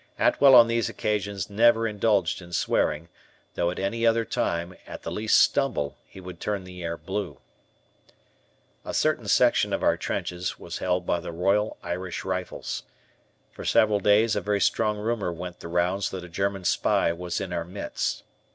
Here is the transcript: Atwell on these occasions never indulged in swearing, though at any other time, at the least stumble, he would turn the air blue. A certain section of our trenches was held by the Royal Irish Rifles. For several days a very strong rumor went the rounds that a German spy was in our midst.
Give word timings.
Atwell 0.17 0.55
on 0.55 0.67
these 0.67 0.89
occasions 0.89 1.47
never 1.47 1.87
indulged 1.87 2.41
in 2.41 2.53
swearing, 2.53 3.07
though 3.53 3.69
at 3.69 3.77
any 3.77 4.03
other 4.03 4.25
time, 4.25 4.75
at 4.87 5.03
the 5.03 5.11
least 5.11 5.37
stumble, 5.37 5.95
he 6.07 6.19
would 6.19 6.39
turn 6.39 6.63
the 6.63 6.81
air 6.81 6.97
blue. 6.97 7.39
A 8.83 8.95
certain 8.95 9.27
section 9.27 9.71
of 9.71 9.83
our 9.83 9.97
trenches 9.97 10.57
was 10.57 10.79
held 10.79 11.05
by 11.05 11.19
the 11.19 11.31
Royal 11.31 11.77
Irish 11.83 12.25
Rifles. 12.25 12.81
For 13.51 13.63
several 13.63 13.99
days 13.99 14.35
a 14.35 14.41
very 14.41 14.59
strong 14.59 14.97
rumor 14.97 15.31
went 15.31 15.59
the 15.59 15.67
rounds 15.67 16.09
that 16.09 16.23
a 16.23 16.29
German 16.29 16.65
spy 16.65 17.13
was 17.13 17.39
in 17.39 17.53
our 17.53 17.63
midst. 17.63 18.23